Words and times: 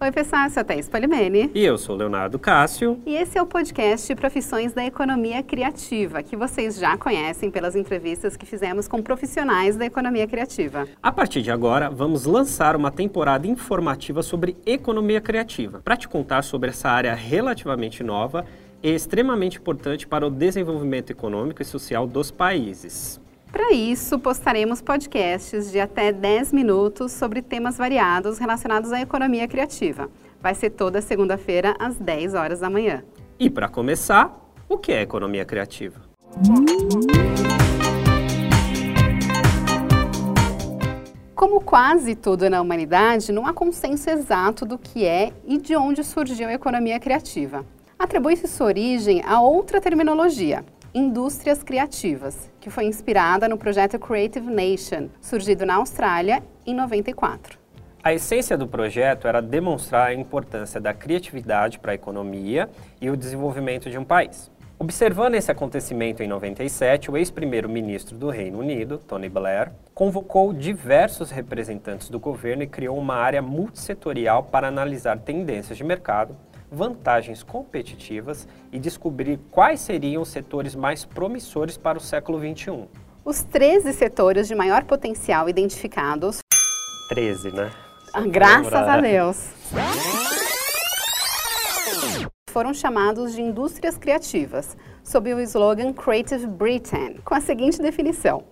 Oi, 0.00 0.12
pessoal, 0.12 0.44
eu 0.44 0.50
sou 0.50 0.60
a 0.60 0.64
Thaís 0.64 0.88
Polimene. 0.88 1.50
E 1.52 1.64
eu 1.64 1.76
sou 1.76 1.96
o 1.96 1.98
Leonardo 1.98 2.38
Cássio. 2.38 3.00
E 3.04 3.16
esse 3.16 3.36
é 3.36 3.42
o 3.42 3.46
podcast 3.46 4.14
Profissões 4.14 4.72
da 4.72 4.86
Economia 4.86 5.42
Criativa, 5.42 6.22
que 6.22 6.36
vocês 6.36 6.78
já 6.78 6.96
conhecem 6.96 7.50
pelas 7.50 7.74
entrevistas 7.74 8.36
que 8.36 8.46
fizemos 8.46 8.86
com 8.86 9.02
profissionais 9.02 9.74
da 9.74 9.84
economia 9.84 10.28
criativa. 10.28 10.86
A 11.02 11.10
partir 11.10 11.42
de 11.42 11.50
agora, 11.50 11.90
vamos 11.90 12.24
lançar 12.24 12.76
uma 12.76 12.92
temporada 12.92 13.48
informativa 13.48 14.22
sobre 14.22 14.56
economia 14.64 15.20
criativa, 15.20 15.80
para 15.80 15.96
te 15.96 16.06
contar 16.06 16.42
sobre 16.42 16.70
essa 16.70 16.88
área 16.88 17.12
relativamente 17.14 18.04
nova 18.04 18.46
e 18.80 18.94
extremamente 18.94 19.58
importante 19.58 20.06
para 20.06 20.24
o 20.24 20.30
desenvolvimento 20.30 21.10
econômico 21.10 21.62
e 21.62 21.64
social 21.64 22.06
dos 22.06 22.30
países. 22.30 23.25
Para 23.50 23.72
isso, 23.72 24.18
postaremos 24.18 24.82
podcasts 24.82 25.70
de 25.70 25.78
até 25.78 26.12
10 26.12 26.52
minutos 26.52 27.12
sobre 27.12 27.40
temas 27.40 27.78
variados 27.78 28.38
relacionados 28.38 28.92
à 28.92 29.00
economia 29.00 29.46
criativa. 29.46 30.10
Vai 30.42 30.54
ser 30.54 30.70
toda 30.70 31.00
segunda-feira, 31.00 31.74
às 31.78 31.96
10 31.96 32.34
horas 32.34 32.60
da 32.60 32.68
manhã. 32.68 33.04
E 33.38 33.48
para 33.48 33.68
começar, 33.68 34.36
o 34.68 34.76
que 34.76 34.92
é 34.92 35.02
economia 35.02 35.44
criativa? 35.44 36.00
Como 41.34 41.60
quase 41.60 42.14
tudo 42.16 42.50
na 42.50 42.60
humanidade, 42.60 43.30
não 43.30 43.46
há 43.46 43.52
consenso 43.52 44.10
exato 44.10 44.66
do 44.66 44.76
que 44.76 45.04
é 45.04 45.32
e 45.46 45.58
de 45.58 45.76
onde 45.76 46.02
surgiu 46.02 46.48
a 46.48 46.52
economia 46.52 46.98
criativa. 46.98 47.64
Atribui-se 47.98 48.48
sua 48.48 48.66
origem 48.66 49.22
a 49.26 49.40
outra 49.40 49.80
terminologia, 49.80 50.64
indústrias 50.96 51.62
criativas, 51.62 52.50
que 52.58 52.70
foi 52.70 52.86
inspirada 52.86 53.46
no 53.46 53.58
projeto 53.58 53.98
Creative 53.98 54.50
Nation, 54.50 55.10
surgido 55.20 55.66
na 55.66 55.74
Austrália 55.74 56.42
em 56.66 56.74
94. 56.74 57.58
A 58.02 58.14
essência 58.14 58.56
do 58.56 58.66
projeto 58.66 59.28
era 59.28 59.42
demonstrar 59.42 60.06
a 60.06 60.14
importância 60.14 60.80
da 60.80 60.94
criatividade 60.94 61.78
para 61.78 61.92
a 61.92 61.94
economia 61.94 62.70
e 62.98 63.10
o 63.10 63.16
desenvolvimento 63.16 63.90
de 63.90 63.98
um 63.98 64.04
país. 64.04 64.50
Observando 64.78 65.34
esse 65.34 65.50
acontecimento 65.50 66.22
em 66.22 66.28
97, 66.28 67.10
o 67.10 67.16
ex-primeiro-ministro 67.18 68.16
do 68.16 68.30
Reino 68.30 68.58
Unido, 68.58 68.96
Tony 68.96 69.28
Blair, 69.28 69.72
convocou 69.94 70.50
diversos 70.50 71.30
representantes 71.30 72.08
do 72.08 72.18
governo 72.18 72.62
e 72.62 72.66
criou 72.66 72.96
uma 72.96 73.16
área 73.16 73.42
multissetorial 73.42 74.44
para 74.44 74.68
analisar 74.68 75.18
tendências 75.18 75.76
de 75.76 75.84
mercado, 75.84 76.34
vantagens 76.70 77.42
competitivas 77.42 78.46
e 78.72 78.78
descobrir 78.78 79.38
quais 79.50 79.80
seriam 79.80 80.22
os 80.22 80.28
setores 80.28 80.74
mais 80.74 81.04
promissores 81.04 81.76
para 81.76 81.98
o 81.98 82.00
século 82.00 82.38
XXI. 82.38 82.88
Os 83.24 83.42
13 83.42 83.92
setores 83.92 84.46
de 84.46 84.54
maior 84.54 84.84
potencial 84.84 85.48
identificados. 85.48 86.38
13, 87.08 87.52
né? 87.52 87.72
Ah, 88.12 88.26
graças 88.26 88.72
a 88.72 89.00
Deus. 89.00 89.50
Foram 92.50 92.72
chamados 92.72 93.34
de 93.34 93.42
indústrias 93.42 93.98
criativas, 93.98 94.76
sob 95.04 95.34
o 95.34 95.40
slogan 95.40 95.92
Creative 95.92 96.46
Britain, 96.46 97.16
com 97.24 97.34
a 97.34 97.40
seguinte 97.40 97.78
definição: 97.78 98.44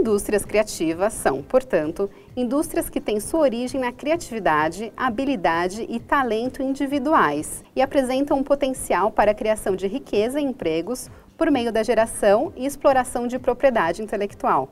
Indústrias 0.00 0.46
criativas 0.46 1.12
são, 1.12 1.42
portanto, 1.42 2.08
indústrias 2.34 2.88
que 2.88 3.02
têm 3.02 3.20
sua 3.20 3.40
origem 3.40 3.78
na 3.78 3.92
criatividade, 3.92 4.90
habilidade 4.96 5.84
e 5.86 6.00
talento 6.00 6.62
individuais 6.62 7.62
e 7.76 7.82
apresentam 7.82 8.38
um 8.38 8.42
potencial 8.42 9.10
para 9.10 9.32
a 9.32 9.34
criação 9.34 9.76
de 9.76 9.86
riqueza 9.86 10.40
e 10.40 10.42
empregos 10.42 11.10
por 11.36 11.50
meio 11.50 11.70
da 11.70 11.82
geração 11.82 12.50
e 12.56 12.64
exploração 12.64 13.26
de 13.26 13.38
propriedade 13.38 14.00
intelectual. 14.00 14.70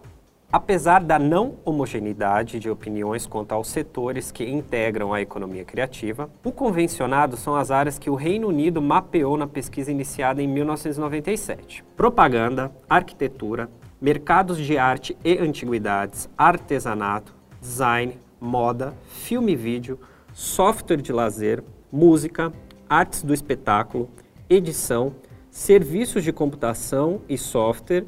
Apesar 0.51 1.05
da 1.05 1.19
não 1.19 1.57
homogeneidade 1.63 2.59
de 2.59 2.71
opiniões 2.71 3.27
quanto 3.27 3.53
aos 3.53 3.69
setores 3.69 4.33
que 4.33 4.49
integram 4.49 5.13
a 5.13 5.21
economia 5.21 5.63
criativa, 5.63 6.31
o 6.43 6.51
convencionado 6.51 7.37
são 7.37 7.55
as 7.55 7.71
áreas 7.71 7.99
que 7.99 8.09
o 8.09 8.15
Reino 8.15 8.49
Unido 8.49 8.81
mapeou 8.81 9.37
na 9.37 9.47
pesquisa 9.47 9.91
iniciada 9.91 10.41
em 10.41 10.49
1997: 10.49 11.85
propaganda, 11.95 12.73
arquitetura, 12.89 13.69
mercados 14.01 14.59
de 14.59 14.79
arte 14.79 15.17
e 15.25 15.39
antiguidades, 15.39 16.29
artesanato, 16.37 17.35
design, 17.61 18.19
moda, 18.41 18.95
filme 19.09 19.53
e 19.53 19.57
vídeo, 19.57 19.99
software 20.33 21.03
de 21.03 21.13
lazer, 21.13 21.63
música, 21.91 22.53
artes 22.89 23.23
do 23.23 23.35
espetáculo, 23.35 24.09
edição, 24.49 25.15
serviços 25.51 26.23
de 26.23 26.33
computação 26.33 27.21
e 27.29 27.37
software 27.37 28.05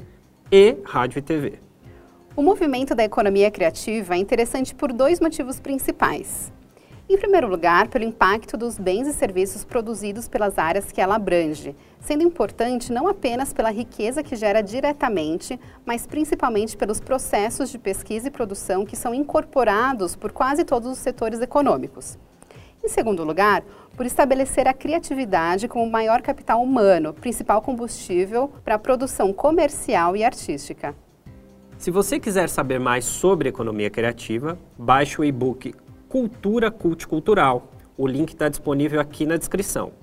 e 0.51 0.77
rádio 0.85 1.19
e 1.19 1.21
TV. 1.21 1.59
O 2.35 2.41
movimento 2.41 2.95
da 2.95 3.03
economia 3.03 3.51
criativa 3.51 4.15
é 4.15 4.17
interessante 4.17 4.73
por 4.73 4.93
dois 4.93 5.19
motivos 5.19 5.59
principais. 5.59 6.51
Em 7.11 7.17
primeiro 7.17 7.49
lugar, 7.49 7.89
pelo 7.89 8.05
impacto 8.05 8.55
dos 8.55 8.79
bens 8.79 9.05
e 9.05 9.11
serviços 9.11 9.65
produzidos 9.65 10.29
pelas 10.29 10.57
áreas 10.57 10.93
que 10.93 11.01
ela 11.01 11.15
abrange, 11.15 11.75
sendo 11.99 12.23
importante 12.23 12.89
não 12.89 13.05
apenas 13.05 13.51
pela 13.51 13.69
riqueza 13.69 14.23
que 14.23 14.33
gera 14.33 14.61
diretamente, 14.61 15.59
mas 15.85 16.07
principalmente 16.07 16.77
pelos 16.77 17.01
processos 17.01 17.69
de 17.69 17.77
pesquisa 17.77 18.29
e 18.29 18.31
produção 18.31 18.85
que 18.85 18.95
são 18.95 19.13
incorporados 19.13 20.15
por 20.15 20.31
quase 20.31 20.63
todos 20.63 20.89
os 20.89 20.99
setores 20.99 21.41
econômicos. 21.41 22.17
Em 22.81 22.87
segundo 22.87 23.25
lugar, 23.25 23.61
por 23.97 24.05
estabelecer 24.05 24.65
a 24.65 24.73
criatividade 24.73 25.67
como 25.67 25.91
maior 25.91 26.21
capital 26.21 26.63
humano, 26.63 27.13
principal 27.13 27.61
combustível 27.61 28.49
para 28.63 28.75
a 28.75 28.79
produção 28.79 29.33
comercial 29.33 30.15
e 30.15 30.23
artística. 30.23 30.95
Se 31.77 31.91
você 31.91 32.21
quiser 32.21 32.47
saber 32.47 32.79
mais 32.79 33.03
sobre 33.03 33.49
economia 33.49 33.89
criativa, 33.89 34.57
baixe 34.77 35.19
o 35.19 35.25
e-book 35.25 35.73
Cultura 36.11 36.69
Cult 36.69 37.07
Cultural. 37.07 37.71
O 37.97 38.05
link 38.05 38.33
está 38.33 38.49
disponível 38.49 38.99
aqui 38.99 39.25
na 39.25 39.37
descrição. 39.37 39.93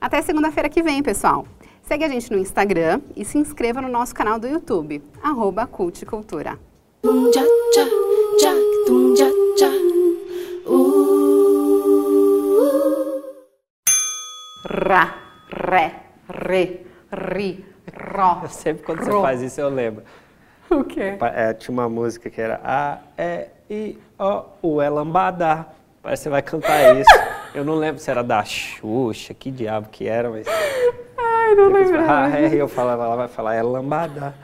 Até 0.00 0.22
segunda-feira 0.22 0.66
que 0.66 0.82
vem, 0.82 1.02
pessoal. 1.02 1.46
Segue 1.82 2.04
a 2.04 2.08
gente 2.08 2.32
no 2.32 2.38
Instagram 2.38 3.02
e 3.14 3.22
se 3.22 3.36
inscreva 3.36 3.82
no 3.82 3.88
nosso 3.88 4.14
canal 4.14 4.38
do 4.38 4.46
YouTube, 4.46 5.02
arroba 5.22 5.66
Culticultura. 5.66 6.58
Ra, 14.64 15.14
ré, 15.50 16.02
re, 16.30 16.86
ri, 17.12 17.64
ró. 18.14 18.46
Sempre 18.48 18.84
quando 18.84 19.00
ro. 19.00 19.04
você 19.04 19.20
faz 19.20 19.42
isso 19.42 19.60
eu 19.60 19.68
lembro. 19.68 20.02
O 20.70 20.84
quê? 20.84 21.16
É, 21.34 21.52
tinha 21.54 21.72
uma 21.72 21.88
música 21.88 22.28
que 22.28 22.40
era 22.40 22.60
A, 22.62 22.98
E, 23.18 23.46
I, 23.70 23.98
O, 24.18 24.74
U, 24.74 24.82
é 24.82 24.88
lambada. 24.88 25.66
Parece 26.02 26.20
que 26.20 26.24
você 26.24 26.30
vai 26.30 26.42
cantar 26.42 26.96
isso. 26.96 27.10
Eu 27.54 27.64
não 27.64 27.74
lembro 27.74 28.00
se 28.00 28.10
era 28.10 28.22
da 28.22 28.44
Xuxa, 28.44 29.34
que 29.34 29.50
diabo 29.50 29.88
que 29.90 30.06
era, 30.06 30.30
mas... 30.30 30.46
Ai, 31.16 31.54
não 31.54 31.72
lembro. 31.72 32.00
Ah, 32.08 32.30
é, 32.38 32.54
eu 32.54 32.68
falava, 32.68 33.04
ela 33.04 33.16
vai 33.16 33.28
falar, 33.28 33.54
é 33.54 33.62
lambada. 33.62 34.34